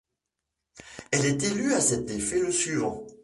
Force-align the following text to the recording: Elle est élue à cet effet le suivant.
Elle 1.11 1.27
est 1.27 1.43
élue 1.43 1.75
à 1.75 1.79
cet 1.79 2.09
effet 2.09 2.39
le 2.39 2.51
suivant. 2.51 3.05